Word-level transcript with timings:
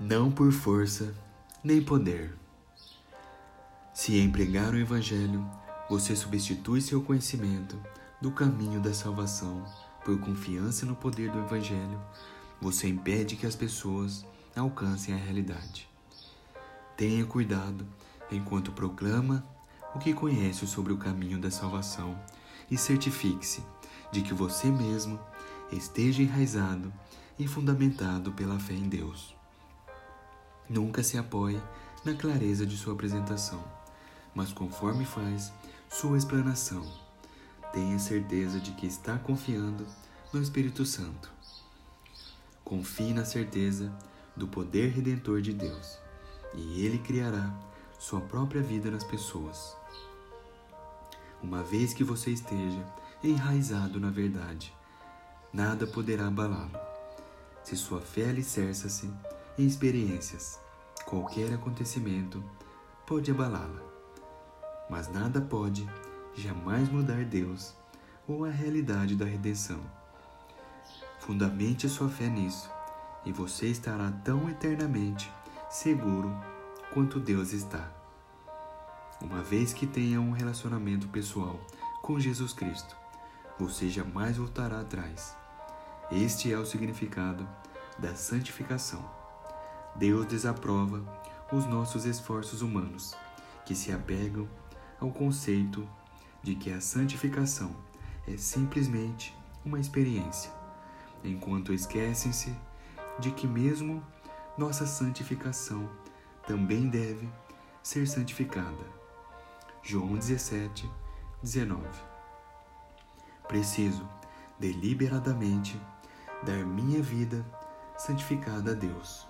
não 0.00 0.30
por 0.30 0.50
força 0.50 1.14
nem 1.62 1.82
poder. 1.82 2.34
Se 3.92 4.18
empregar 4.18 4.72
o 4.72 4.78
Evangelho, 4.78 5.46
você 5.90 6.16
substitui 6.16 6.80
seu 6.80 7.02
conhecimento 7.02 7.78
do 8.18 8.30
caminho 8.30 8.80
da 8.80 8.94
salvação 8.94 9.62
por 10.02 10.18
confiança 10.18 10.86
no 10.86 10.96
poder 10.96 11.30
do 11.30 11.40
Evangelho, 11.40 12.00
você 12.58 12.88
impede 12.88 13.36
que 13.36 13.46
as 13.46 13.54
pessoas 13.54 14.24
alcancem 14.56 15.12
a 15.12 15.18
realidade. 15.18 15.86
Tenha 16.96 17.26
cuidado 17.26 17.86
enquanto 18.32 18.72
proclama 18.72 19.44
o 19.94 19.98
que 19.98 20.14
conhece 20.14 20.66
sobre 20.66 20.94
o 20.94 20.98
caminho 20.98 21.38
da 21.38 21.50
salvação 21.50 22.18
e 22.70 22.78
certifique-se 22.78 23.62
de 24.10 24.22
que 24.22 24.32
você 24.32 24.68
mesmo 24.70 25.20
esteja 25.70 26.22
enraizado 26.22 26.90
e 27.38 27.46
fundamentado 27.46 28.32
pela 28.32 28.58
fé 28.58 28.72
em 28.72 28.88
Deus. 28.88 29.38
Nunca 30.70 31.02
se 31.02 31.18
apoie 31.18 31.60
na 32.04 32.14
clareza 32.14 32.64
de 32.64 32.76
sua 32.76 32.92
apresentação, 32.92 33.60
mas 34.32 34.52
conforme 34.52 35.04
faz 35.04 35.52
sua 35.88 36.16
explanação, 36.16 36.86
tenha 37.72 37.98
certeza 37.98 38.60
de 38.60 38.70
que 38.70 38.86
está 38.86 39.18
confiando 39.18 39.84
no 40.32 40.40
Espírito 40.40 40.86
Santo. 40.86 41.28
Confie 42.62 43.12
na 43.12 43.24
certeza 43.24 43.92
do 44.36 44.46
poder 44.46 44.92
redentor 44.92 45.42
de 45.42 45.52
Deus, 45.52 45.98
e 46.54 46.86
ele 46.86 46.98
criará 46.98 47.52
sua 47.98 48.20
própria 48.20 48.62
vida 48.62 48.92
nas 48.92 49.02
pessoas. 49.02 49.76
Uma 51.42 51.64
vez 51.64 51.92
que 51.92 52.04
você 52.04 52.30
esteja 52.30 52.86
enraizado 53.24 53.98
na 53.98 54.10
verdade, 54.10 54.72
nada 55.52 55.84
poderá 55.84 56.28
abalá-lo. 56.28 56.78
Se 57.64 57.76
sua 57.76 58.00
fé 58.00 58.30
alicerça-se 58.30 59.10
em 59.60 59.66
experiências, 59.66 60.58
qualquer 61.04 61.52
acontecimento 61.52 62.42
pode 63.06 63.30
abalá-la. 63.30 63.82
Mas 64.88 65.06
nada 65.12 65.38
pode 65.38 65.86
jamais 66.34 66.88
mudar 66.88 67.24
Deus 67.26 67.74
ou 68.26 68.46
a 68.46 68.50
realidade 68.50 69.14
da 69.14 69.26
redenção. 69.26 69.80
Fundamente 71.18 71.90
sua 71.90 72.08
fé 72.08 72.26
nisso, 72.26 72.70
e 73.26 73.32
você 73.32 73.66
estará 73.66 74.10
tão 74.24 74.48
eternamente 74.48 75.30
seguro 75.68 76.34
quanto 76.94 77.20
Deus 77.20 77.52
está. 77.52 77.86
Uma 79.20 79.42
vez 79.42 79.74
que 79.74 79.86
tenha 79.86 80.22
um 80.22 80.30
relacionamento 80.30 81.06
pessoal 81.08 81.60
com 82.00 82.18
Jesus 82.18 82.54
Cristo, 82.54 82.96
você 83.58 83.90
jamais 83.90 84.38
voltará 84.38 84.80
atrás. 84.80 85.36
Este 86.10 86.50
é 86.50 86.56
o 86.56 86.64
significado 86.64 87.46
da 87.98 88.14
santificação. 88.14 89.19
Deus 89.96 90.26
desaprova 90.26 91.02
os 91.52 91.66
nossos 91.66 92.04
esforços 92.04 92.62
humanos, 92.62 93.14
que 93.64 93.74
se 93.74 93.92
apegam 93.92 94.48
ao 95.00 95.10
conceito 95.10 95.86
de 96.42 96.54
que 96.54 96.72
a 96.72 96.80
santificação 96.80 97.74
é 98.26 98.36
simplesmente 98.36 99.36
uma 99.64 99.78
experiência, 99.78 100.50
enquanto 101.24 101.72
esquecem-se 101.72 102.54
de 103.18 103.30
que 103.32 103.46
mesmo 103.46 104.02
nossa 104.56 104.86
santificação 104.86 105.88
também 106.46 106.88
deve 106.88 107.28
ser 107.82 108.06
santificada. 108.06 109.00
João 109.82 110.14
17, 110.14 110.88
19. 111.42 111.82
Preciso 113.48 114.08
deliberadamente 114.58 115.80
dar 116.44 116.64
minha 116.64 117.02
vida 117.02 117.44
santificada 117.98 118.70
a 118.70 118.74
Deus 118.74 119.29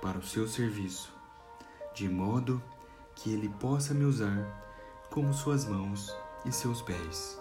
para 0.00 0.18
o 0.18 0.22
seu 0.22 0.48
serviço, 0.48 1.12
de 1.94 2.08
modo 2.08 2.62
que 3.14 3.32
Ele 3.32 3.48
possa 3.48 3.92
me 3.92 4.04
usar 4.04 4.46
como 5.10 5.32
suas 5.34 5.64
mãos 5.64 6.14
e 6.44 6.52
seus 6.52 6.80
pés. 6.80 7.40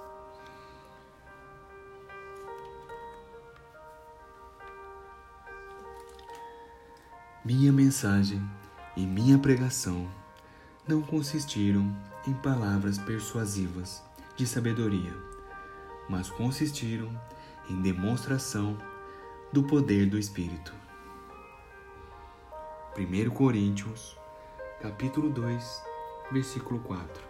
Minha 7.45 7.71
mensagem 7.71 8.47
e 8.95 9.05
minha 9.05 9.39
pregação 9.39 10.09
não 10.87 11.01
consistiram 11.01 11.95
em 12.27 12.33
palavras 12.33 12.97
persuasivas 12.97 14.03
de 14.35 14.45
sabedoria, 14.45 15.15
mas 16.09 16.29
consistiram 16.29 17.09
em 17.69 17.81
demonstração 17.81 18.77
do 19.53 19.63
poder 19.63 20.09
do 20.09 20.17
Espírito. 20.17 20.73
1 22.99 23.33
Coríntios, 23.33 24.17
capítulo 24.81 25.29
2, 25.29 25.83
versículo 26.31 26.83
4. 26.83 27.28